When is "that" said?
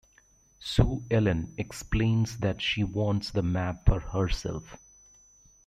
2.39-2.59